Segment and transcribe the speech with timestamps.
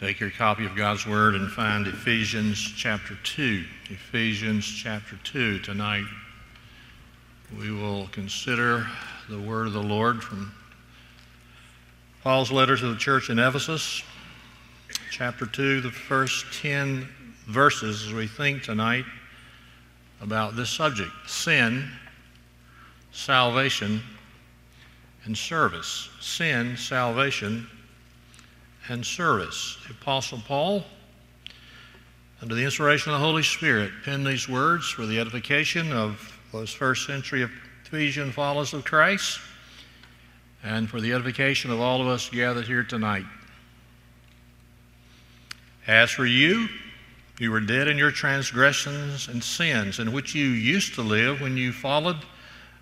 [0.00, 3.62] Take your copy of God's Word and find Ephesians chapter 2.
[3.90, 5.58] Ephesians chapter 2.
[5.58, 6.06] Tonight
[7.58, 8.86] we will consider
[9.28, 10.54] the Word of the Lord from
[12.22, 14.02] Paul's letter to the church in Ephesus,
[15.10, 17.06] chapter 2, the first 10
[17.46, 19.04] verses as we think tonight
[20.22, 21.86] about this subject sin,
[23.12, 24.00] salvation,
[25.26, 26.08] and service.
[26.22, 27.66] Sin, salvation,
[28.88, 29.78] and service.
[29.86, 30.84] The Apostle Paul,
[32.42, 36.72] under the inspiration of the Holy Spirit, penned these words for the edification of those
[36.72, 37.46] first century
[37.84, 39.40] Ephesian followers of Christ
[40.62, 43.24] and for the edification of all of us gathered here tonight.
[45.86, 46.68] As for you,
[47.38, 51.56] you were dead in your transgressions and sins, in which you used to live when
[51.56, 52.18] you followed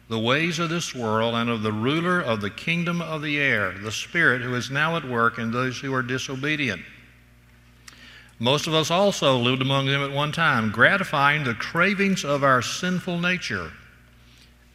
[0.08, 3.72] the ways of this world and of the ruler of the kingdom of the air,
[3.72, 6.82] the Spirit who is now at work in those who are disobedient.
[8.38, 12.62] Most of us also lived among them at one time, gratifying the cravings of our
[12.62, 13.72] sinful nature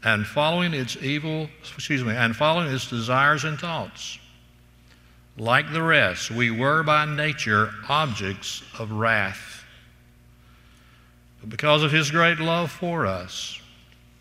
[0.03, 4.19] and following its evil, excuse me, and following its desires and thoughts.
[5.37, 9.63] Like the rest, we were by nature objects of wrath.
[11.39, 13.59] But because of his great love for us,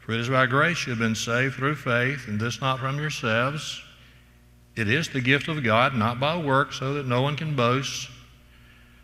[0.00, 2.98] For it is by grace you have been saved through faith, and this not from
[2.98, 3.82] yourselves.
[4.76, 8.08] It is the gift of God, not by works, so that no one can boast.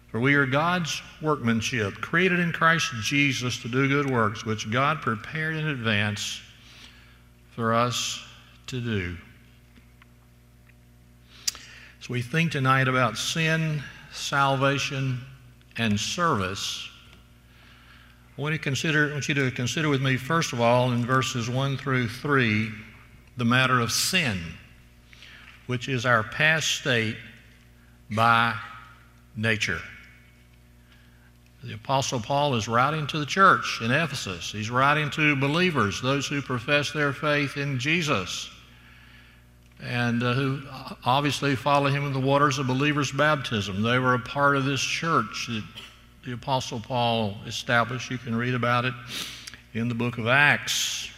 [0.08, 5.02] For we are God's workmanship, created in Christ Jesus to do good works, which God
[5.02, 6.40] prepared in advance
[7.50, 8.24] for us
[8.68, 9.16] to do.
[12.00, 15.20] So we think tonight about sin, salvation,
[15.76, 16.88] and service.
[18.36, 21.06] I want, to consider, I want you to consider with me, first of all, in
[21.06, 22.70] verses 1 through 3,
[23.38, 24.38] the matter of sin,
[25.66, 27.16] which is our past state
[28.10, 28.54] by
[29.36, 29.80] nature.
[31.64, 34.52] The Apostle Paul is writing to the church in Ephesus.
[34.52, 38.50] He's writing to believers, those who profess their faith in Jesus,
[39.82, 40.62] and uh, who
[41.04, 43.82] obviously follow him in the waters of believers' baptism.
[43.82, 45.64] They were a part of this church that
[46.26, 48.10] the Apostle Paul established.
[48.10, 48.94] You can read about it
[49.74, 51.08] in the book of Acts.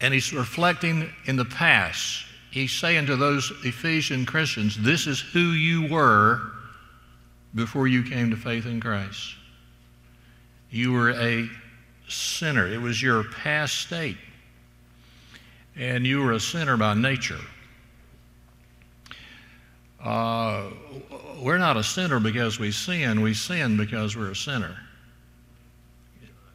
[0.00, 2.24] And he's reflecting in the past.
[2.50, 6.40] He's saying to those Ephesian Christians, This is who you were
[7.54, 9.34] before you came to faith in Christ.
[10.70, 11.46] You were a
[12.08, 14.16] sinner, it was your past state.
[15.76, 17.40] And you were a sinner by nature.
[20.02, 20.65] Uh,
[21.40, 24.76] we're not a sinner because we sin, we sin because we're a sinner.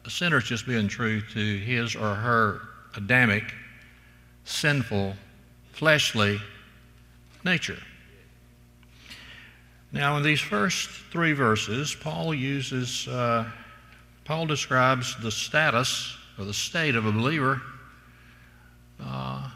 [0.04, 2.60] A sinner is just being true to his or her
[2.94, 3.44] Adamic,
[4.44, 5.14] sinful,
[5.72, 6.38] fleshly
[7.44, 7.78] nature.
[9.92, 13.48] Now, in these first three verses, Paul uses, uh,
[14.24, 17.60] Paul describes the status or the state of a believer
[19.02, 19.48] uh,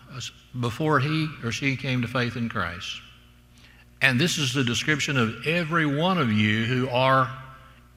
[0.61, 3.01] before he or she came to faith in Christ.
[4.03, 7.31] And this is the description of every one of you who are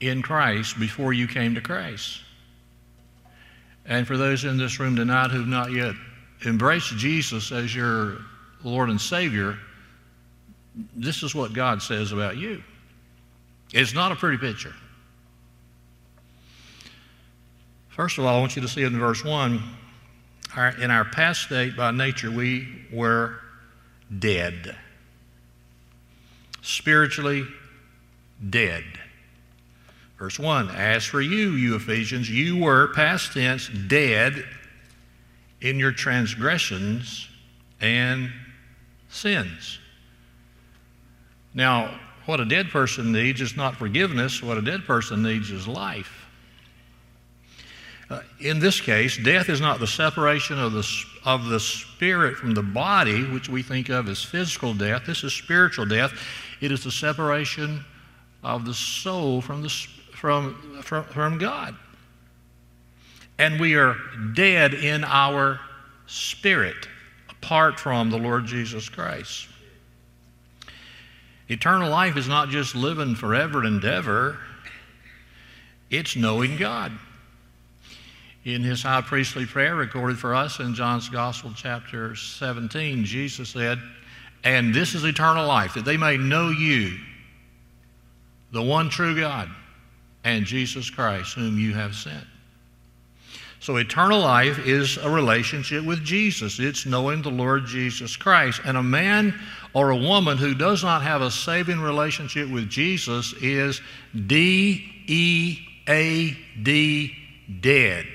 [0.00, 2.20] in Christ before you came to Christ.
[3.84, 5.94] And for those in this room tonight who've not yet
[6.46, 8.18] embraced Jesus as your
[8.64, 9.58] Lord and Savior,
[10.96, 12.62] this is what God says about you.
[13.72, 14.74] It's not a pretty picture.
[17.90, 19.62] First of all, I want you to see in verse 1
[20.56, 23.38] our, in our past state by nature, we were
[24.18, 24.76] dead
[26.62, 27.46] spiritually
[28.48, 28.84] dead.
[30.18, 34.44] Verse 1 As for you, you Ephesians, you were, past tense, dead
[35.60, 37.28] in your transgressions
[37.80, 38.30] and
[39.08, 39.78] sins.
[41.54, 45.66] Now, what a dead person needs is not forgiveness, what a dead person needs is
[45.66, 46.20] life.
[48.08, 50.86] Uh, in this case, death is not the separation of the,
[51.24, 55.06] of the spirit from the body, which we think of as physical death.
[55.06, 56.12] This is spiritual death.
[56.60, 57.84] It is the separation
[58.42, 59.68] of the soul from, the,
[60.12, 61.74] from, from, from God.
[63.38, 63.96] And we are
[64.34, 65.60] dead in our
[66.06, 66.88] spirit
[67.30, 69.48] apart from the Lord Jesus Christ.
[71.48, 74.38] Eternal life is not just living forever and ever,
[75.90, 76.92] it's knowing God.
[78.44, 83.78] In his high priestly prayer recorded for us in John's Gospel, chapter 17, Jesus said,
[84.44, 86.98] And this is eternal life, that they may know you,
[88.52, 89.50] the one true God,
[90.24, 92.24] and Jesus Christ, whom you have sent.
[93.60, 96.58] So, eternal life is a relationship with Jesus.
[96.58, 98.62] It's knowing the Lord Jesus Christ.
[98.64, 99.38] And a man
[99.74, 103.82] or a woman who does not have a saving relationship with Jesus is
[104.26, 107.14] D E A D,
[107.60, 108.06] dead,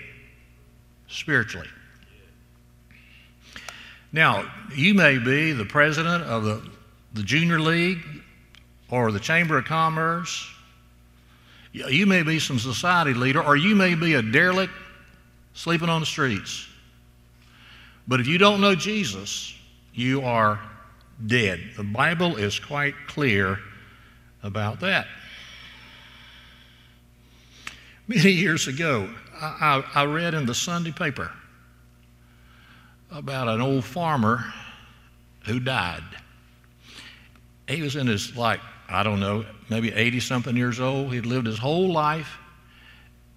[1.07, 1.68] spiritually.
[4.15, 6.65] Now, you may be the president of the,
[7.12, 8.00] the Junior League
[8.89, 10.50] or the Chamber of Commerce.
[11.73, 14.71] You may be some society leader, or you may be a derelict
[15.53, 16.65] sleeping on the streets.
[18.07, 19.53] But if you don't know Jesus,
[19.94, 20.61] you are
[21.27, 21.59] dead.
[21.75, 23.59] The Bible is quite clear
[24.44, 25.07] about that.
[28.07, 31.33] Many years ago, I, I, I read in the Sunday paper
[33.15, 34.44] about an old farmer
[35.45, 36.03] who died.
[37.67, 38.59] He was in his, like,
[38.89, 41.13] I don't know, maybe 80 something years old.
[41.13, 42.38] He'd lived his whole life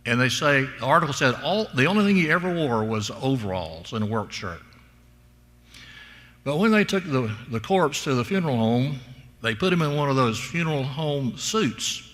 [0.05, 3.93] and they say, the article said, all, the only thing he ever wore was overalls
[3.93, 4.61] and a work shirt.
[6.45, 8.99] But when they took the, the corpse to the funeral home,
[9.43, 12.05] they put him in one of those funeral home suits.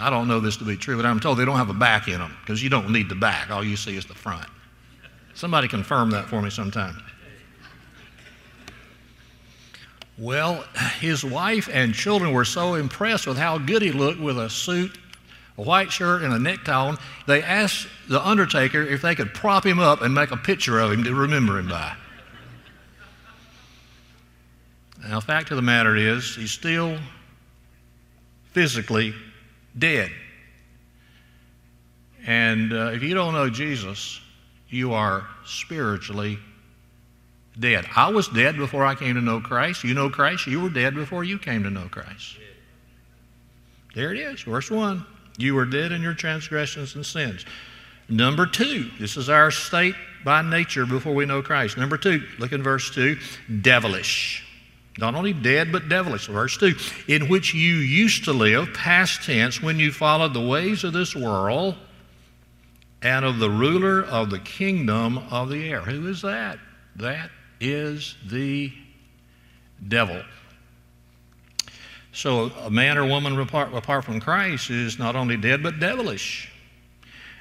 [0.00, 2.08] I don't know this to be true, but I'm told they don't have a back
[2.08, 3.50] in them because you don't need the back.
[3.50, 4.46] All you see is the front.
[5.38, 7.00] Somebody confirm that for me sometime.
[10.18, 10.64] Well,
[10.98, 14.98] his wife and children were so impressed with how good he looked with a suit
[15.56, 16.98] a white shirt and a necktie on.
[17.28, 20.90] They asked the undertaker if they could prop him up and make a picture of
[20.90, 21.94] him to remember him by.
[25.08, 26.98] Now, fact of the matter is, he's still
[28.52, 29.14] physically
[29.78, 30.10] dead.
[32.26, 34.20] And uh, if you don't know Jesus,
[34.68, 36.38] you are spiritually
[37.58, 37.86] dead.
[37.94, 39.84] I was dead before I came to know Christ.
[39.84, 42.36] You know Christ, you were dead before you came to know Christ.
[43.94, 45.04] There it is, verse 1.
[45.38, 47.44] You were dead in your transgressions and sins.
[48.08, 49.94] Number two, this is our state
[50.24, 51.76] by nature before we know Christ.
[51.76, 53.18] Number two, look in verse 2
[53.60, 54.44] devilish.
[54.98, 56.26] Not only dead, but devilish.
[56.26, 56.74] Verse 2
[57.06, 61.14] in which you used to live, past tense, when you followed the ways of this
[61.14, 61.76] world
[63.02, 65.80] and of the ruler of the kingdom of the air.
[65.80, 66.58] Who is that?
[66.96, 67.30] That
[67.60, 68.72] is the
[69.86, 70.22] devil.
[72.12, 76.50] So a man or woman apart, apart from Christ is not only dead but devilish.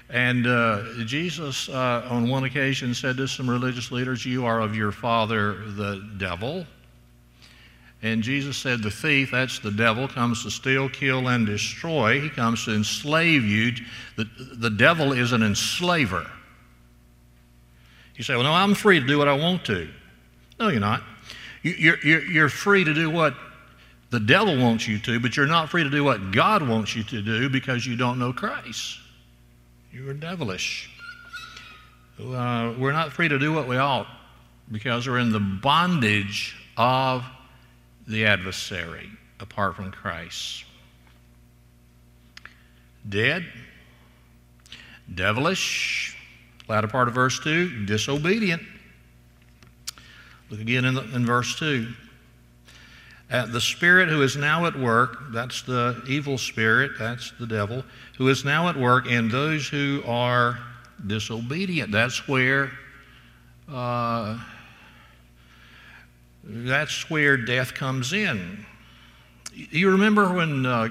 [0.09, 4.75] And uh, Jesus, uh, on one occasion, said to some religious leaders, You are of
[4.75, 6.65] your father, the devil.
[8.03, 12.21] And Jesus said, The thief, that's the devil, comes to steal, kill, and destroy.
[12.21, 13.73] He comes to enslave you.
[14.15, 16.29] The, the devil is an enslaver.
[18.15, 19.89] You say, Well, no, I'm free to do what I want to.
[20.59, 21.03] No, you're not.
[21.63, 23.35] You're, you're, you're free to do what
[24.09, 27.03] the devil wants you to, but you're not free to do what God wants you
[27.03, 28.99] to do because you don't know Christ.
[29.91, 30.89] You are devilish.
[32.19, 34.07] Uh, we're not free to do what we ought
[34.71, 37.23] because we're in the bondage of
[38.07, 39.09] the adversary
[39.39, 40.65] apart from Christ.
[43.07, 43.45] Dead,
[45.13, 46.15] devilish,
[46.67, 48.61] latter part of verse 2, disobedient.
[50.49, 51.87] Look again in, the, in verse 2.
[53.29, 57.83] Uh, the spirit who is now at work, that's the evil spirit, that's the devil,
[58.17, 60.57] who is now at work in those who are
[61.05, 61.91] disobedient.
[61.91, 62.71] That's where
[63.69, 64.39] uh,
[66.49, 68.65] that's where death comes in.
[69.53, 70.89] You remember when uh,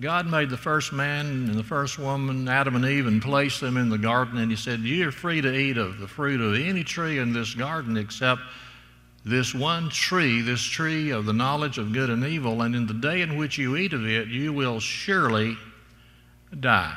[0.00, 3.76] God made the first man and the first woman, Adam and Eve, and placed them
[3.76, 6.84] in the garden, and He said, You're free to eat of the fruit of any
[6.84, 8.42] tree in this garden except
[9.24, 12.94] this one tree, this tree of the knowledge of good and evil, and in the
[12.94, 15.56] day in which you eat of it, you will surely
[16.58, 16.96] die.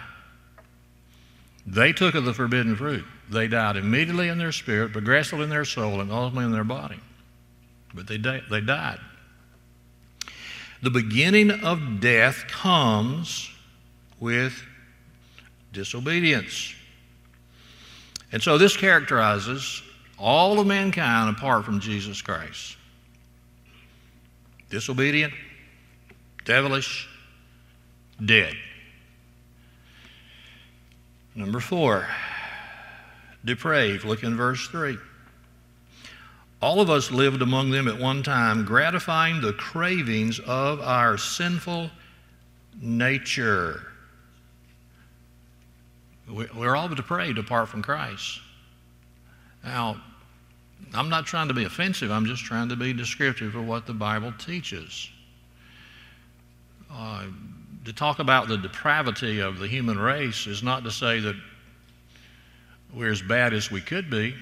[1.68, 3.06] They took of the forbidden fruit.
[3.30, 7.00] They died immediately in their spirit, progressively in their soul, and ultimately in their body.
[7.96, 9.00] But they, di- they died.
[10.84, 13.50] The beginning of death comes
[14.20, 14.62] with
[15.72, 16.76] disobedience.
[18.32, 19.82] And so this characterizes
[20.20, 22.78] all of mankind apart from Jesus Christ.
[24.70, 25.34] Disobedient,
[26.44, 27.08] devilish,
[28.24, 28.56] dead.
[31.34, 32.08] Number four,
[33.44, 34.06] depraved.
[34.06, 34.98] Look in verse 3.
[36.62, 41.92] All of us lived among them at one time, gratifying the cravings of our sinful
[42.82, 43.82] nature.
[46.28, 48.40] We're all depraved apart from Christ.
[49.64, 50.02] Now,
[50.94, 53.94] I'm not trying to be offensive, I'm just trying to be descriptive of what the
[53.94, 55.10] Bible teaches.
[56.92, 57.26] Uh,
[57.84, 61.36] to talk about the depravity of the human race is not to say that
[62.94, 64.34] we're as bad as we could be.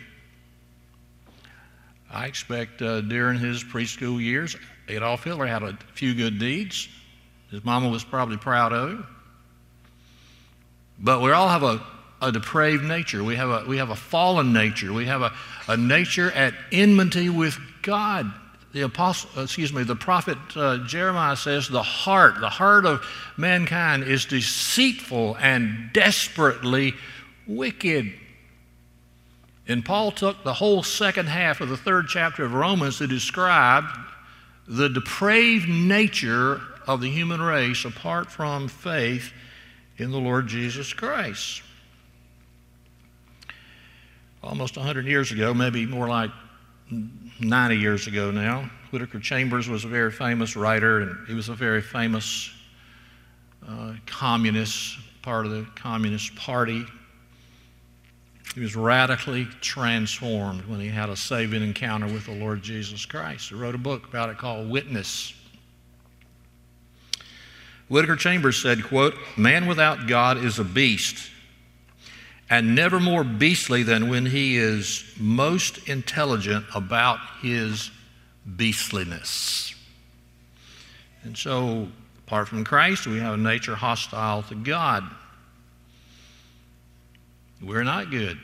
[2.13, 4.55] I expect uh, during his preschool years,
[4.87, 6.87] Adolf Hitler had a few good deeds.
[7.49, 9.07] His mama was probably proud of him.
[10.99, 11.83] But we all have a,
[12.21, 13.23] a depraved nature.
[13.23, 14.93] We have a, we have a fallen nature.
[14.93, 15.33] We have a,
[15.67, 18.31] a nature at enmity with God.
[18.73, 23.05] The apostle, excuse me, the prophet uh, Jeremiah says the heart, the heart of
[23.37, 26.93] mankind is deceitful and desperately
[27.47, 28.13] wicked.
[29.67, 33.85] And Paul took the whole second half of the third chapter of Romans to describe
[34.67, 39.31] the depraved nature of the human race apart from faith
[39.97, 41.61] in the Lord Jesus Christ.
[44.43, 46.31] Almost 100 years ago, maybe more like
[47.39, 51.53] 90 years ago now, Whittaker Chambers was a very famous writer, and he was a
[51.53, 52.51] very famous
[53.67, 56.85] uh, communist, part of the Communist Party.
[58.53, 63.49] He was radically transformed when he had a saving encounter with the Lord Jesus Christ.
[63.49, 65.33] He wrote a book about it called Witness.
[67.89, 71.31] Whittaker Chambers said, quote, Man without God is a beast,
[72.49, 77.89] and never more beastly than when he is most intelligent about his
[78.55, 79.73] beastliness.
[81.23, 81.87] And so,
[82.27, 85.03] apart from Christ, we have a nature hostile to God.
[87.63, 88.37] We're not good.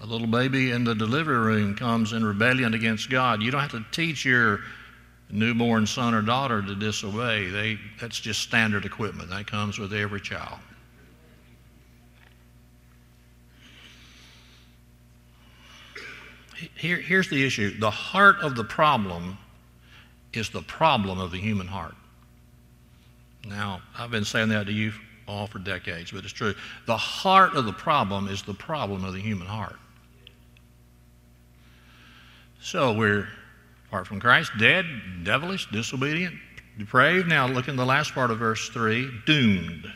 [0.00, 3.42] A little baby in the delivery room comes in rebellion against God.
[3.42, 4.60] You don't have to teach your
[5.30, 7.48] newborn son or daughter to disobey.
[7.48, 9.30] They, that's just standard equipment.
[9.30, 10.58] That comes with every child.
[16.76, 19.38] Here, here's the issue the heart of the problem
[20.32, 21.94] is the problem of the human heart.
[23.44, 24.92] Now, I've been saying that to you
[25.32, 26.54] all for decades, but it's true.
[26.86, 29.76] The heart of the problem is the problem of the human heart.
[32.60, 33.28] So we're,
[33.88, 34.86] apart from Christ, dead,
[35.24, 36.34] devilish, disobedient,
[36.78, 37.28] depraved.
[37.28, 39.92] Now look in the last part of verse 3 doomed.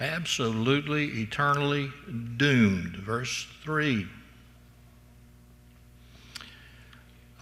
[0.00, 1.92] Absolutely, eternally
[2.36, 2.96] doomed.
[2.96, 4.08] Verse 3.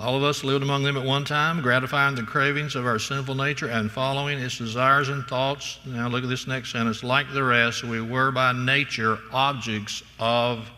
[0.03, 3.37] All of us lived among them at one time, gratifying the cravings of our sinful
[3.37, 5.79] nature and following its desires and thoughts.
[5.87, 7.05] Now, look at this next sentence.
[7.05, 10.69] Like the rest, we were by nature objects of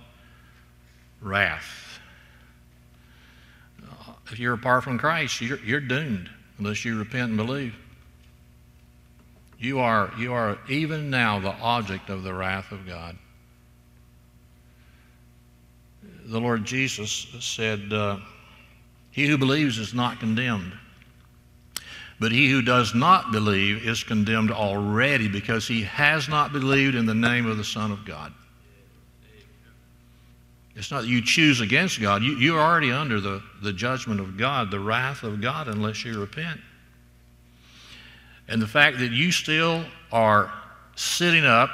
[1.22, 1.98] wrath.
[4.30, 6.28] If you're apart from Christ, you're, you're doomed
[6.58, 7.74] unless you repent and believe.
[9.58, 13.16] You are, you are even now the object of the wrath of God.
[16.26, 18.18] The Lord Jesus said, uh,
[19.14, 20.72] he who believes is not condemned.
[22.18, 27.06] But he who does not believe is condemned already because he has not believed in
[27.06, 28.32] the name of the Son of God.
[30.74, 32.24] It's not that you choose against God.
[32.24, 36.18] You, you're already under the, the judgment of God, the wrath of God, unless you
[36.18, 36.60] repent.
[38.48, 40.52] And the fact that you still are
[40.96, 41.70] sitting up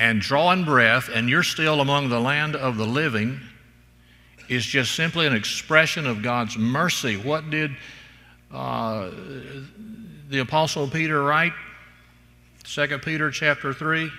[0.00, 3.40] and drawing breath and you're still among the land of the living
[4.50, 7.16] is just simply an expression of God's mercy.
[7.16, 7.70] What did
[8.52, 9.10] uh,
[10.28, 11.52] the Apostle Peter write?
[12.64, 14.10] 2 Peter chapter 3.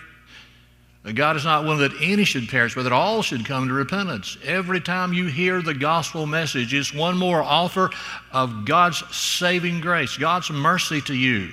[1.13, 4.37] God is not willing that any should perish, but that all should come to repentance.
[4.45, 7.89] Every time you hear the gospel message, it's one more offer
[8.31, 11.49] of God's saving grace, God's mercy to you.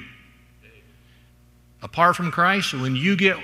[1.83, 3.39] Apart from Christ, when you get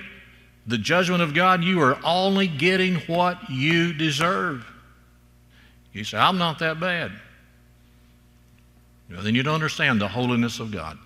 [0.67, 4.65] the judgment of God, you are only getting what you deserve.
[5.95, 7.13] You say, I'm not that bad.
[9.11, 10.99] Well, then you don't understand the holiness of God.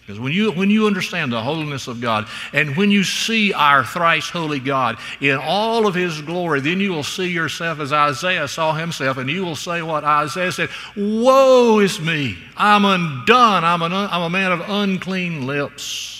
[0.00, 3.84] Because when you, when you understand the holiness of God and when you see our
[3.84, 8.48] thrice holy God in all of his glory, then you will see yourself as Isaiah
[8.48, 12.36] saw himself, and you will say what Isaiah said Woe is me!
[12.56, 13.62] I'm undone.
[13.62, 16.19] I'm, an, I'm a man of unclean lips.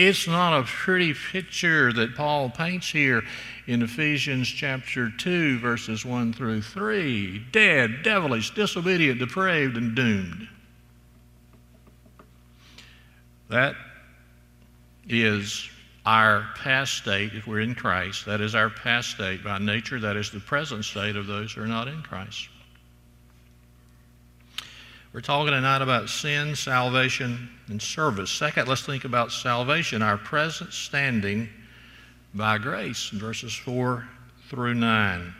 [0.00, 3.24] It's not a pretty picture that Paul paints here
[3.66, 10.46] in Ephesians chapter 2, verses 1 through 3 dead, devilish, disobedient, depraved, and doomed.
[13.48, 13.74] That
[15.08, 15.68] is
[16.06, 18.24] our past state if we're in Christ.
[18.26, 19.42] That is our past state.
[19.42, 22.48] By nature, that is the present state of those who are not in Christ.
[25.12, 28.30] We're talking tonight about sin, salvation, and service.
[28.30, 31.48] Second, let's think about salvation, our present standing
[32.34, 34.08] by grace, verses 4
[34.48, 35.34] through 9.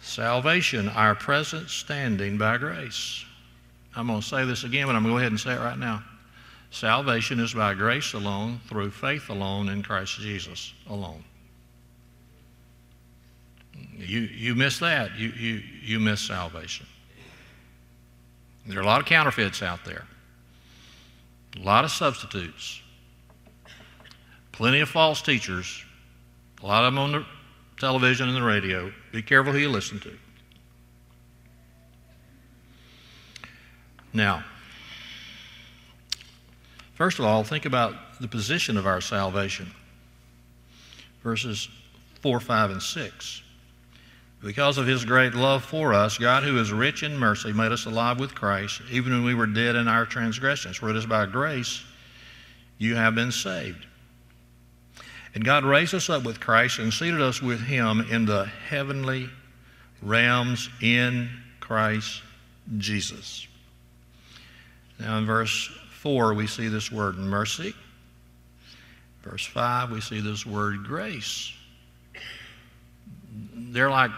[0.00, 3.24] Salvation, our present standing by grace.
[3.94, 5.60] I'm going to say this again, but I'm going to go ahead and say it
[5.60, 6.02] right now.
[6.70, 11.24] Salvation is by grace alone, through faith alone, in Christ Jesus alone.
[13.96, 16.86] You, you miss that, you, you, you miss salvation.
[18.66, 20.04] There are a lot of counterfeits out there,
[21.56, 22.80] a lot of substitutes,
[24.52, 25.84] plenty of false teachers,
[26.62, 27.26] a lot of them on the
[27.78, 28.92] television and the radio.
[29.12, 30.12] Be careful who you listen to.
[34.12, 34.42] Now,
[36.94, 39.70] first of all, think about the position of our salvation.
[41.22, 41.68] Verses
[42.22, 43.42] 4, 5, and 6.
[44.42, 47.86] Because of his great love for us, God, who is rich in mercy, made us
[47.86, 50.76] alive with Christ, even when we were dead in our transgressions.
[50.76, 51.82] For it is by grace
[52.78, 53.84] you have been saved.
[55.34, 59.28] And God raised us up with Christ and seated us with him in the heavenly
[60.02, 61.28] realms in
[61.58, 62.22] Christ
[62.78, 63.46] Jesus.
[65.00, 67.74] Now, in verse 4, we see this word mercy.
[69.22, 71.52] Verse 5, we see this word grace.
[73.52, 74.10] They're like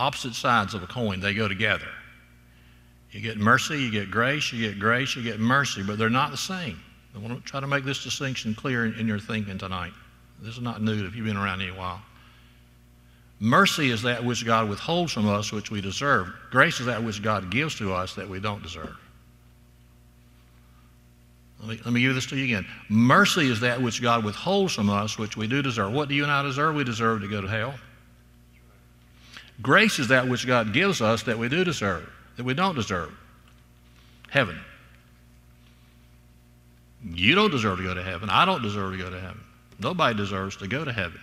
[0.00, 1.88] opposite sides of a coin, they go together.
[3.10, 6.30] You get mercy, you get grace, you get grace, you get mercy, but they're not
[6.30, 6.80] the same.
[7.14, 9.92] I want to try to make this distinction clear in, in your thinking tonight.
[10.40, 12.00] This is not new if you've been around any while.
[13.40, 16.28] Mercy is that which God withholds from us, which we deserve.
[16.50, 18.96] Grace is that which God gives to us that we don't deserve.
[21.60, 22.66] Let me, let me give this to you again.
[22.88, 25.92] Mercy is that which God withholds from us, which we do deserve.
[25.92, 26.74] What do you and I deserve?
[26.74, 27.74] We deserve to go to hell.
[29.62, 33.12] Grace is that which God gives us that we do deserve, that we don't deserve.
[34.28, 34.58] Heaven.
[37.04, 38.30] You don't deserve to go to heaven.
[38.30, 39.40] I don't deserve to go to heaven.
[39.78, 41.20] Nobody deserves to go to heaven.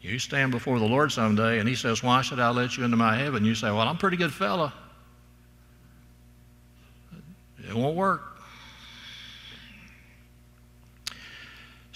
[0.00, 2.96] You stand before the Lord someday and He says, Why should I let you into
[2.96, 3.44] my heaven?
[3.44, 4.72] You say, Well, I'm a pretty good fella.
[7.68, 8.35] It won't work.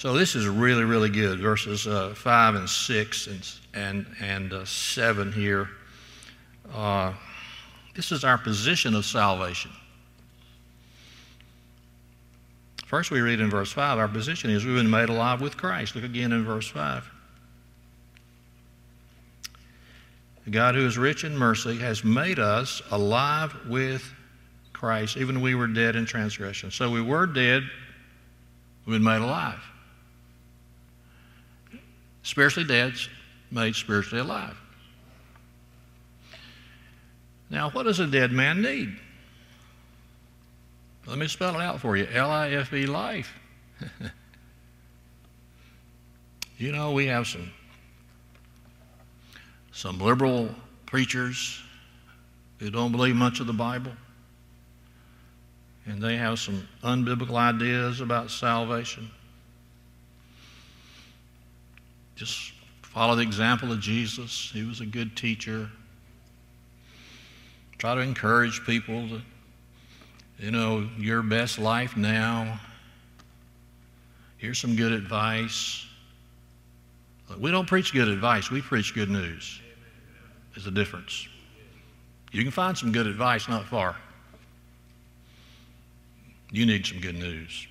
[0.01, 1.41] So this is really, really good.
[1.41, 5.69] Verses uh, 5 and 6 and, and, and uh, 7 here.
[6.75, 7.13] Uh,
[7.95, 9.71] this is our position of salvation.
[12.87, 15.95] First, we read in verse 5 our position is we've been made alive with Christ.
[15.95, 17.05] Look again in verse 5.
[20.51, 24.11] God, who is rich in mercy, has made us alive with
[24.73, 26.71] Christ, even we were dead in transgression.
[26.71, 27.65] So we were dead,
[28.87, 29.61] we've been made alive
[32.23, 32.95] spiritually dead,
[33.51, 34.57] made spiritually alive.
[37.51, 38.97] Now, what does a dead man need?
[41.07, 43.35] Let me spell it out for you L I F E, life.
[46.59, 47.51] you know, we have some,
[49.73, 50.55] some liberal
[50.87, 51.61] preachers
[52.59, 53.93] who don't believe much of the Bible,
[55.87, 59.11] and they have some unbiblical ideas about salvation.
[62.21, 62.53] Just
[62.83, 64.51] follow the example of Jesus.
[64.53, 65.71] He was a good teacher.
[67.79, 69.23] Try to encourage people to,
[70.39, 72.61] you know, your best life now.
[74.37, 75.87] Here's some good advice.
[77.39, 79.59] We don't preach good advice, we preach good news.
[80.55, 81.27] There's a difference.
[82.33, 83.97] You can find some good advice not far.
[86.53, 87.67] You need some good news.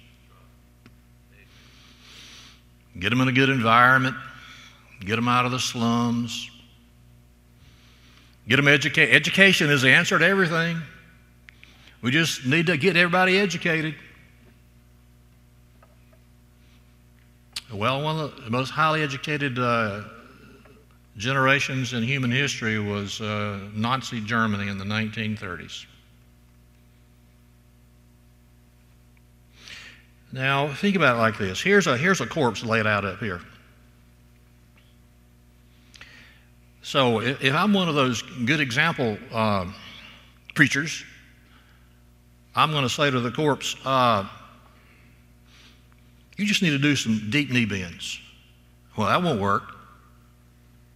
[2.97, 4.15] Get them in a good environment.
[5.01, 6.49] Get them out of the slums.
[8.47, 9.15] Get them educated.
[9.15, 10.81] Education is the answer to everything.
[12.01, 13.95] We just need to get everybody educated.
[17.71, 20.01] Well, one of the most highly educated uh,
[21.17, 25.85] generations in human history was uh, Nazi Germany in the 1930s.
[30.31, 31.61] Now, think about it like this.
[31.61, 33.41] Here's a, here's a corpse laid out up here.
[36.89, 39.67] So if I'm one of those good example uh,
[40.55, 41.03] preachers,
[42.55, 44.27] I'm going to say to the corpse, uh,
[46.35, 48.19] you just need to do some deep knee bends.
[48.97, 49.75] Well, that won't work.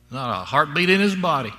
[0.09, 1.53] Not a heartbeat in his body.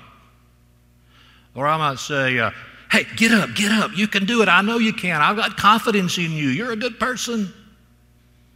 [1.54, 2.50] Or I might say, uh,
[2.90, 3.96] Hey, get up, get up.
[3.96, 4.48] You can do it.
[4.48, 5.22] I know you can.
[5.22, 6.48] I've got confidence in you.
[6.48, 7.54] You're a good person.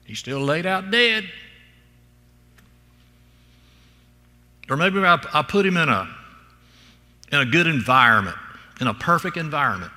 [0.06, 1.30] He's still laid out dead.
[4.68, 6.08] Or maybe I, I put him in a,
[7.32, 8.36] in a good environment,
[8.80, 9.92] in a perfect environment.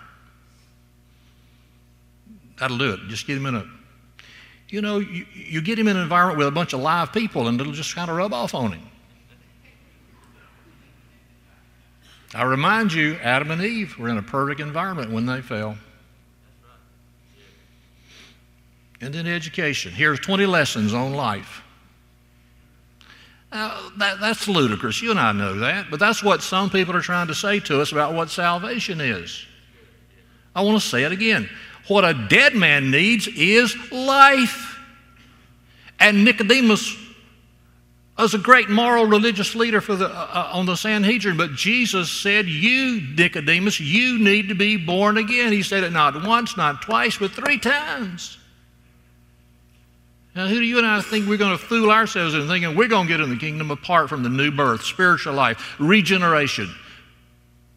[2.60, 3.00] That'll do it.
[3.08, 3.66] Just get him in a,
[4.70, 7.48] you know, you, you get him in an environment with a bunch of live people
[7.48, 8.88] and it'll just kind of rub off on him.
[12.34, 15.76] I remind you, Adam and Eve were in a perfect environment when they fell.
[19.02, 19.92] And then education.
[19.92, 21.64] Here's 20 lessons on life.
[23.52, 25.02] Uh, that, that's ludicrous.
[25.02, 25.88] You and I know that.
[25.92, 29.46] But that's what some people are trying to say to us about what salvation is.
[30.56, 31.50] I want to say it again.
[31.88, 34.80] What a dead man needs is life.
[36.00, 36.96] And Nicodemus
[38.18, 42.12] was a great moral religious leader for the, uh, uh, on the Sanhedrin, but Jesus
[42.12, 45.52] said, You, Nicodemus, you need to be born again.
[45.52, 48.38] He said it not once, not twice, but three times.
[50.34, 52.88] Now, who do you and I think we're going to fool ourselves into thinking we're
[52.88, 56.74] going to get in the kingdom apart from the new birth, spiritual life, regeneration,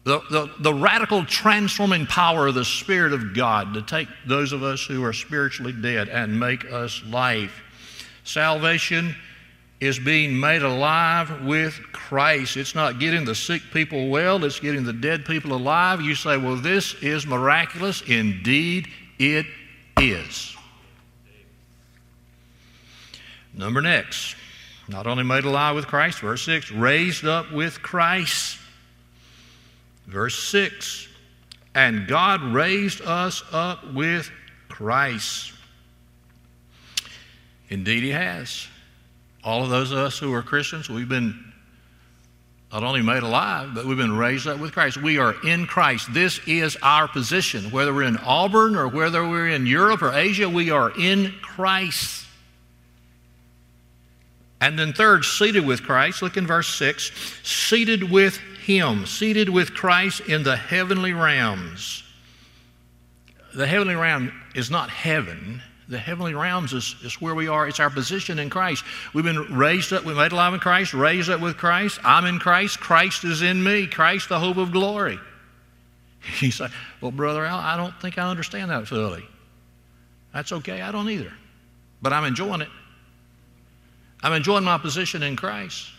[0.05, 4.63] the, the, the radical transforming power of the Spirit of God to take those of
[4.63, 7.61] us who are spiritually dead and make us life?
[8.23, 9.13] Salvation
[9.81, 12.55] is being made alive with Christ.
[12.55, 15.99] It's not getting the sick people well, it's getting the dead people alive.
[15.99, 18.01] You say, well, this is miraculous.
[18.07, 18.87] Indeed,
[19.19, 19.45] it
[19.99, 20.54] is.
[23.55, 24.35] Number next,
[24.87, 28.57] not only made alive with Christ, verse 6, raised up with Christ.
[30.07, 31.07] Verse 6,
[31.73, 34.29] and God raised us up with
[34.69, 35.53] Christ.
[37.69, 38.67] Indeed, He has.
[39.43, 41.53] All of those of us who are Christians, we've been
[42.71, 44.97] not only made alive, but we've been raised up with Christ.
[44.97, 46.13] We are in Christ.
[46.13, 47.71] This is our position.
[47.71, 52.24] Whether we're in Auburn or whether we're in Europe or Asia, we are in Christ.
[54.61, 56.21] And then, third, seated with Christ.
[56.21, 57.11] Look in verse 6
[57.43, 62.03] seated with Him, seated with Christ in the heavenly realms.
[63.53, 65.61] The heavenly realm is not heaven.
[65.87, 67.67] The heavenly realms is, is where we are.
[67.67, 68.83] It's our position in Christ.
[69.13, 71.99] We've been raised up, we made alive in Christ, raised up with Christ.
[72.03, 72.79] I'm in Christ.
[72.79, 73.85] Christ is in me.
[73.85, 75.19] Christ, the hope of glory.
[76.39, 76.69] You say,
[77.01, 79.23] Well, Brother Al, I don't think I understand that fully.
[80.33, 80.81] That's okay.
[80.81, 81.31] I don't either.
[82.01, 82.69] But I'm enjoying it.
[84.23, 85.89] I'm enjoying my position in Christ.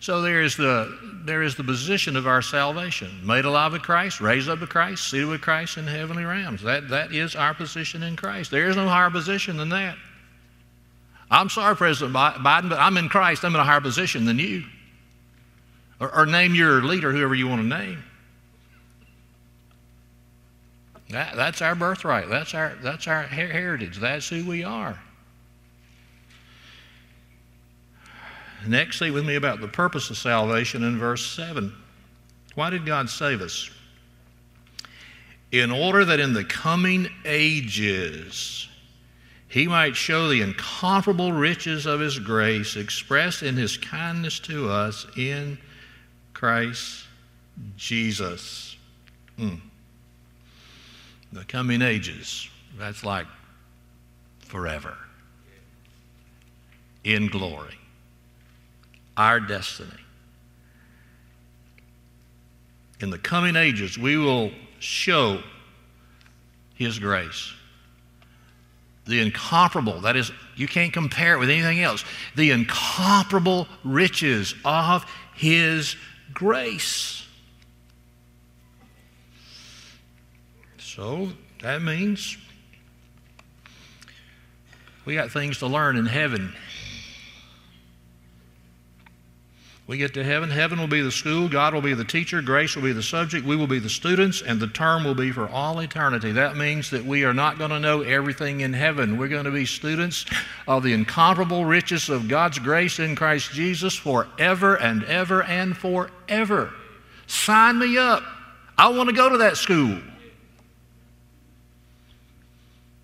[0.00, 3.24] So there is the there is the position of our salvation.
[3.24, 6.62] Made alive with Christ, raised up with Christ, seated with Christ in the heavenly realms.
[6.62, 8.50] That that is our position in Christ.
[8.50, 9.96] There is no higher position than that.
[11.30, 13.44] I'm sorry, President Biden, but I'm in Christ.
[13.44, 14.64] I'm in a higher position than you.
[16.00, 18.02] Or, or name your leader, whoever you want to name.
[21.10, 22.28] That, that's our birthright.
[22.28, 23.98] That's our, that's our heritage.
[23.98, 24.98] That's who we are.
[28.66, 31.72] Next, say with me about the purpose of salvation in verse 7.
[32.54, 33.70] Why did God save us?
[35.50, 38.68] In order that in the coming ages
[39.48, 45.06] he might show the incomparable riches of his grace expressed in his kindness to us
[45.16, 45.58] in
[46.34, 47.06] Christ
[47.76, 48.76] Jesus.
[49.36, 49.60] Mm
[51.32, 52.48] the coming ages.
[52.78, 53.26] That's like
[54.40, 54.96] forever.
[57.04, 57.78] In glory.
[59.16, 59.90] Our destiny.
[63.00, 65.42] In the coming ages, we will show
[66.74, 67.52] His grace.
[69.06, 72.04] The incomparable, that is, you can't compare it with anything else.
[72.36, 75.96] The incomparable riches of His
[76.34, 77.19] grace.
[81.00, 81.30] So
[81.62, 82.36] that means
[85.06, 86.52] we got things to learn in heaven.
[89.86, 92.76] We get to heaven, heaven will be the school, God will be the teacher, grace
[92.76, 95.48] will be the subject, we will be the students, and the term will be for
[95.48, 96.32] all eternity.
[96.32, 99.16] That means that we are not going to know everything in heaven.
[99.16, 100.26] We're going to be students
[100.68, 106.74] of the incomparable riches of God's grace in Christ Jesus forever and ever and forever.
[107.26, 108.22] Sign me up.
[108.76, 109.98] I want to go to that school.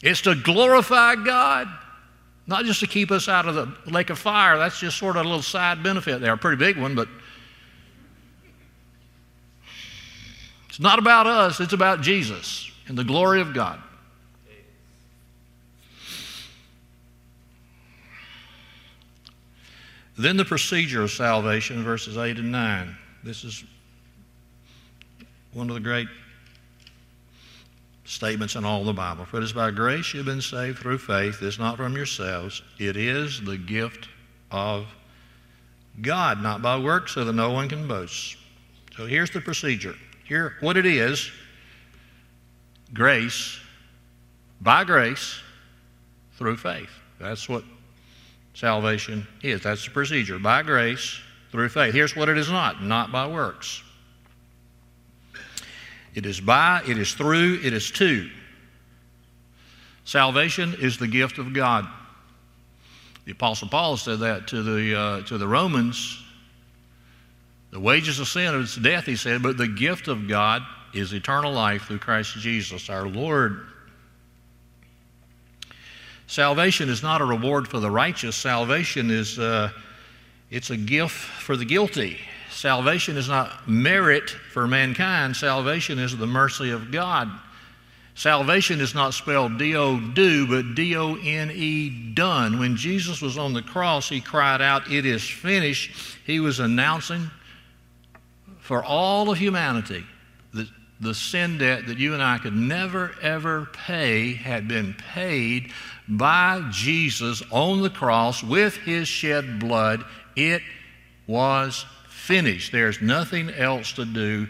[0.06, 1.66] It's to glorify God,
[2.46, 4.56] not just to keep us out of the lake of fire.
[4.56, 7.08] That's just sort of a little side benefit there, a pretty big one, but
[10.68, 13.80] it's not about us, it's about Jesus and the glory of God.
[20.16, 22.96] Then the procedure of salvation, verses 8 and 9.
[23.24, 23.64] This is
[25.52, 26.06] one of the great
[28.06, 29.24] statements in all the Bible.
[29.24, 31.42] For it is by grace you have been saved through faith.
[31.42, 34.08] It's not from yourselves, it is the gift
[34.50, 34.86] of
[36.00, 38.36] God, not by works, so that no one can boast.
[38.96, 39.94] So here's the procedure.
[40.24, 41.30] Here, what it is
[42.92, 43.58] grace,
[44.60, 45.40] by grace,
[46.36, 46.90] through faith.
[47.18, 47.64] That's what
[48.54, 49.62] salvation is.
[49.62, 50.38] That's the procedure.
[50.38, 51.18] By grace,
[51.50, 51.94] through faith.
[51.94, 53.82] Here's what it is not not by works.
[56.16, 58.28] It is by, it is through, it is to.
[60.06, 61.86] Salvation is the gift of God.
[63.26, 66.24] The Apostle Paul said that to the, uh, to the Romans.
[67.70, 70.62] The wages of sin is death, he said, but the gift of God
[70.94, 73.66] is eternal life through Christ Jesus our Lord.
[76.28, 78.36] Salvation is not a reward for the righteous.
[78.36, 79.70] Salvation is uh,
[80.50, 82.18] it's a gift for the guilty.
[82.56, 85.36] Salvation is not merit for mankind.
[85.36, 87.30] Salvation is the mercy of God.
[88.14, 92.58] Salvation is not spelled D O do, but D O N E done.
[92.58, 96.16] When Jesus was on the cross, he cried out, It is finished.
[96.24, 97.30] He was announcing
[98.58, 100.06] for all of humanity
[100.54, 105.72] that the sin debt that you and I could never, ever pay had been paid
[106.08, 110.06] by Jesus on the cross with his shed blood.
[110.34, 110.62] It
[111.26, 111.84] was
[112.26, 112.72] finished.
[112.72, 114.48] There's nothing else to do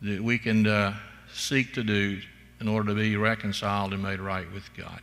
[0.00, 0.96] that we can uh,
[1.30, 2.18] seek to do
[2.60, 5.00] in order to be reconciled and made right with God.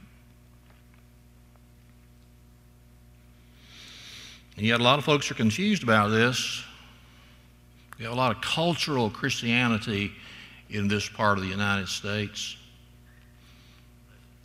[4.57, 6.63] And yet, a lot of folks are confused about this.
[7.99, 10.11] We have a lot of cultural Christianity
[10.71, 12.57] in this part of the United States.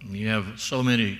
[0.02, 1.18] And you have so many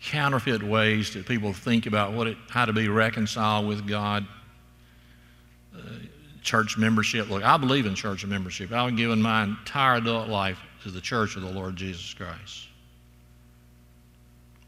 [0.00, 4.24] counterfeit ways that people think about what it, how to be reconciled with God
[5.76, 5.80] Uh,
[6.42, 7.28] church membership.
[7.28, 8.72] Look, I believe in church membership.
[8.72, 12.68] I've given my entire adult life to the church of the Lord Jesus Christ.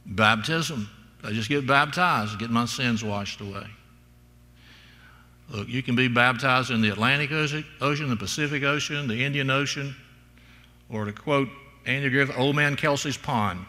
[0.04, 0.88] Baptism.
[1.22, 3.66] I just get baptized, get my sins washed away.
[5.50, 9.96] Look, you can be baptized in the Atlantic Ocean, the Pacific Ocean, the Indian Ocean,
[10.90, 11.48] or to quote
[11.86, 13.64] Andy Griffith, Old Man Kelsey's Pond.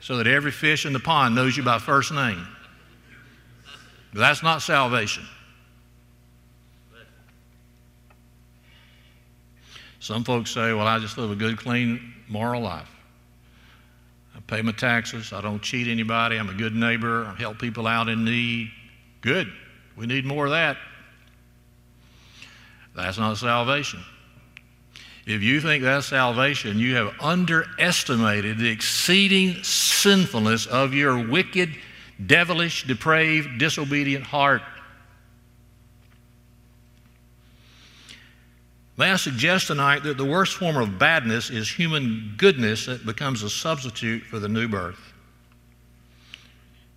[0.00, 2.46] So that every fish in the pond knows you by first name.
[4.12, 5.24] That's not salvation.
[10.00, 12.90] Some folks say, well, I just live a good, clean, moral life.
[14.36, 15.32] I pay my taxes.
[15.32, 16.36] I don't cheat anybody.
[16.36, 17.24] I'm a good neighbor.
[17.24, 18.70] I help people out in need.
[19.20, 19.52] Good.
[19.96, 20.76] We need more of that.
[22.96, 24.00] That's not salvation.
[25.24, 31.70] If you think that's salvation, you have underestimated the exceeding sinfulness of your wicked,
[32.26, 34.62] devilish, depraved, disobedient heart.
[38.96, 43.42] May I suggest tonight that the worst form of badness is human goodness that becomes
[43.42, 45.12] a substitute for the new birth.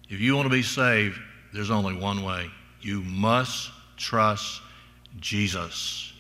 [0.10, 1.18] If you want to be saved,
[1.54, 2.50] there's only one way.
[2.82, 4.62] You must trust
[5.20, 6.14] Jesus.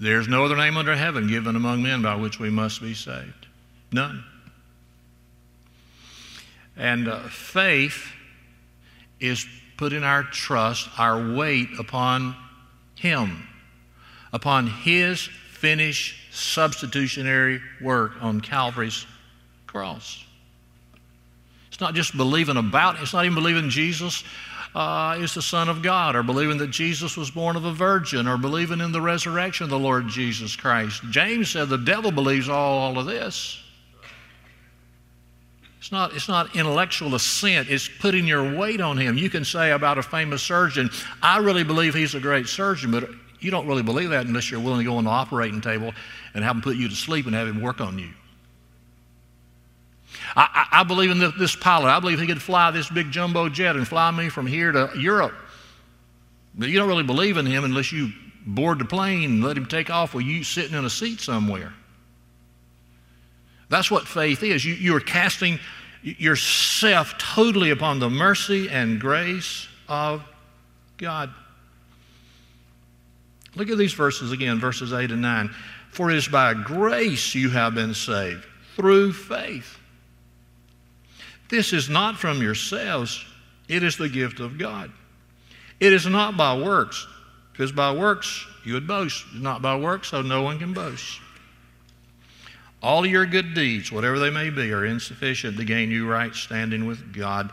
[0.00, 3.46] There's no other name under heaven given among men by which we must be saved.
[3.92, 4.24] None.
[6.76, 8.10] And uh, faith
[9.20, 12.36] is putting our trust, our weight upon
[12.96, 13.46] Him,
[14.32, 19.06] upon His finished substitutionary work on Calvary's
[19.66, 20.24] cross.
[21.68, 24.22] It's not just believing about, it's not even believing Jesus
[24.74, 28.26] uh, is the Son of God, or believing that Jesus was born of a virgin,
[28.26, 31.02] or believing in the resurrection of the Lord Jesus Christ.
[31.10, 33.60] James said the devil believes all, all of this.
[35.84, 39.18] It's not, it's not intellectual assent, it's putting your weight on him.
[39.18, 40.88] You can say about a famous surgeon,
[41.22, 44.60] I really believe he's a great surgeon, but you don't really believe that unless you're
[44.60, 45.92] willing to go on the operating table
[46.32, 48.08] and have him put you to sleep and have him work on you.
[50.34, 51.90] I, I, I believe in this, this pilot.
[51.90, 54.90] I believe he could fly this big jumbo jet and fly me from here to
[54.96, 55.34] Europe.
[56.54, 58.10] But you don't really believe in him unless you
[58.46, 61.74] board the plane and let him take off with you sitting in a seat somewhere.
[63.68, 64.64] That's what faith is.
[64.64, 65.58] You, you are casting
[66.02, 70.22] yourself totally upon the mercy and grace of
[70.98, 71.30] God.
[73.56, 75.50] Look at these verses again, verses 8 and 9.
[75.90, 79.78] For it is by grace you have been saved, through faith.
[81.48, 83.24] This is not from yourselves,
[83.68, 84.90] it is the gift of God.
[85.78, 87.06] It is not by works,
[87.52, 89.24] because by works you would boast.
[89.32, 91.20] It's not by works, so no one can boast.
[92.84, 96.84] All your good deeds, whatever they may be, are insufficient to gain you right standing
[96.84, 97.50] with God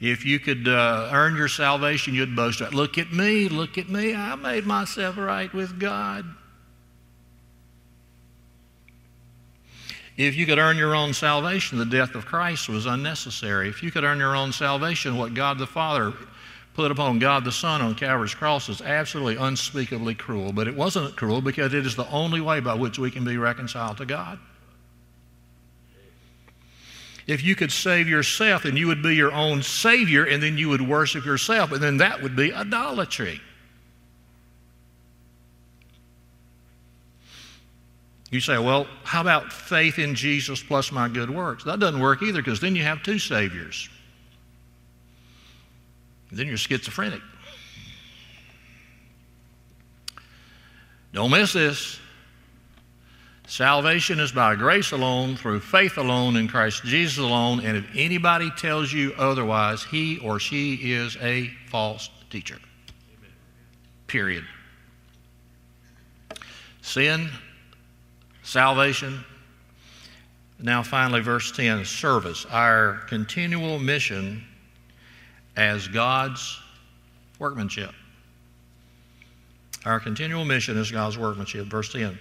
[0.00, 4.14] If you could uh, earn your salvation, you'd boast, Look at me, look at me,
[4.14, 6.24] I made myself right with God.
[10.16, 13.68] If you could earn your own salvation, the death of Christ was unnecessary.
[13.68, 16.12] If you could earn your own salvation, what God the Father
[16.74, 20.52] put upon God the Son on Calvary's cross is absolutely unspeakably cruel.
[20.52, 23.36] But it wasn't cruel because it is the only way by which we can be
[23.36, 24.38] reconciled to God.
[27.30, 30.68] If you could save yourself, then you would be your own Savior, and then you
[30.68, 33.40] would worship yourself, and then that would be idolatry.
[38.32, 41.62] You say, well, how about faith in Jesus plus my good works?
[41.62, 43.88] That doesn't work either because then you have two Saviors.
[46.32, 47.22] Then you're schizophrenic.
[51.12, 52.00] Don't miss this.
[53.50, 57.58] Salvation is by grace alone, through faith alone, in Christ Jesus alone.
[57.58, 62.58] And if anybody tells you otherwise, he or she is a false teacher.
[64.06, 64.44] Period.
[66.82, 67.28] Sin,
[68.44, 69.24] salvation.
[70.60, 72.46] Now, finally, verse 10 service.
[72.52, 74.44] Our continual mission
[75.56, 76.56] as God's
[77.40, 77.90] workmanship.
[79.84, 81.66] Our continual mission is God's workmanship.
[81.66, 82.16] Verse 10.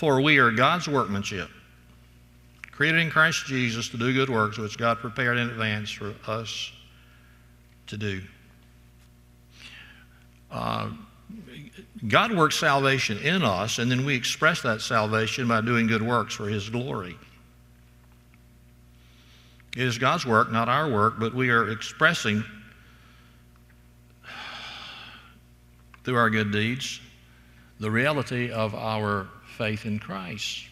[0.00, 1.50] For we are God's workmanship,
[2.72, 6.72] created in Christ Jesus to do good works which God prepared in advance for us
[7.88, 8.22] to do.
[10.50, 10.88] Uh,
[12.08, 16.34] God works salvation in us, and then we express that salvation by doing good works
[16.34, 17.18] for His glory.
[19.76, 22.42] It is God's work, not our work, but we are expressing
[26.04, 27.02] through our good deeds
[27.80, 29.28] the reality of our
[29.60, 30.64] faith in Christ.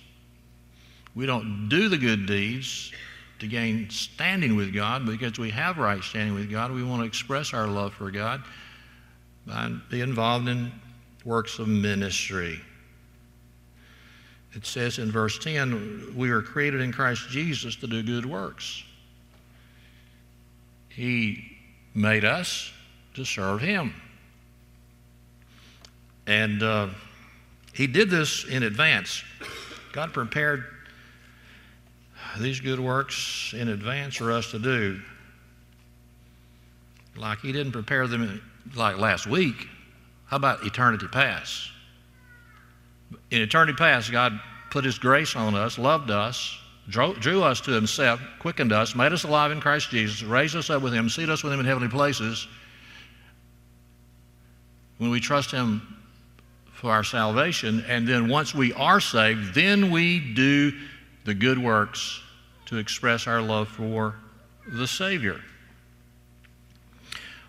[1.15, 2.91] We don't do the good deeds
[3.39, 6.73] to gain standing with God because we have right standing with God.
[6.73, 8.43] We want to express our love for God
[9.47, 10.73] by being involved in
[11.27, 12.59] works of ministry.
[14.55, 18.83] It says in verse 10 we are created in Christ Jesus to do good works.
[20.89, 21.59] He
[21.95, 22.73] made us
[23.13, 23.93] to serve Him.
[26.27, 26.89] And uh,
[27.79, 29.23] he did this in advance.
[29.93, 30.65] God prepared
[32.41, 35.01] these good works in advance for us to do.
[37.17, 38.43] Like He didn't prepare them
[38.75, 39.69] like last week.
[40.27, 41.71] How about eternity past?
[43.31, 44.41] In eternity past, God
[44.73, 49.13] put His grace on us, loved us, drew, drew us to Himself, quickened us, made
[49.13, 51.67] us alive in Christ Jesus, raised us up with Him, seated us with Him in
[51.67, 52.49] heavenly places.
[54.97, 55.95] When we trust Him
[56.79, 57.85] for our salvation.
[57.89, 60.73] And then once we are saved, then we do
[61.25, 62.21] the good works
[62.67, 64.15] to express our love for
[64.65, 65.41] the Savior.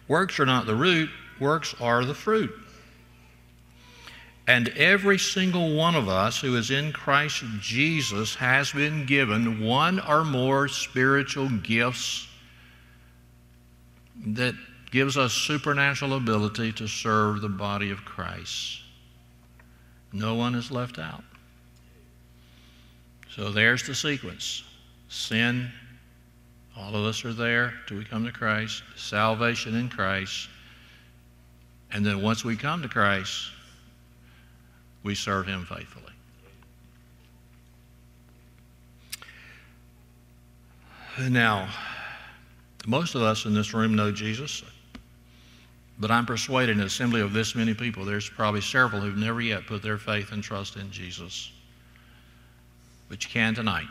[0.07, 2.51] Works are not the root, works are the fruit.
[4.47, 9.99] And every single one of us who is in Christ Jesus has been given one
[9.99, 12.27] or more spiritual gifts
[14.25, 14.55] that
[14.89, 18.81] gives us supernatural ability to serve the body of Christ.
[20.11, 21.23] No one is left out.
[23.35, 24.63] So there's the sequence
[25.07, 25.71] sin,
[26.77, 30.47] all of us are there till we come to Christ, salvation in Christ,
[31.91, 33.51] and then once we come to Christ,
[35.03, 36.05] we serve Him faithfully.
[41.19, 41.67] Now,
[42.87, 44.63] most of us in this room know Jesus.
[45.99, 49.41] But I'm persuaded in an assembly of this many people, there's probably several who've never
[49.41, 51.51] yet put their faith and trust in Jesus.
[53.09, 53.87] But you can tonight.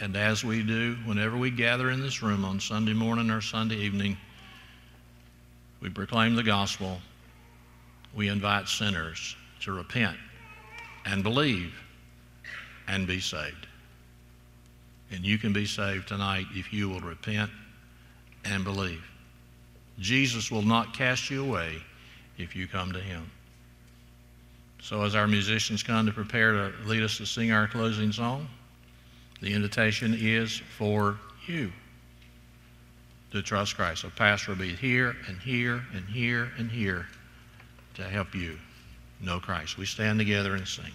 [0.00, 3.76] And as we do, whenever we gather in this room on Sunday morning or Sunday
[3.76, 4.16] evening,
[5.80, 7.00] we proclaim the gospel.
[8.14, 10.16] We invite sinners to repent
[11.04, 11.74] and believe
[12.88, 13.66] and be saved.
[15.10, 17.50] And you can be saved tonight if you will repent
[18.44, 19.09] and believe.
[20.00, 21.76] Jesus will not cast you away
[22.38, 23.30] if you come to Him.
[24.82, 28.48] So, as our musicians come to prepare to lead us to sing our closing song,
[29.42, 31.70] the invitation is for you
[33.30, 34.04] to trust Christ.
[34.04, 37.06] A pastor will be here and here and here and here
[37.94, 38.58] to help you
[39.20, 39.76] know Christ.
[39.76, 40.92] We stand together and sing.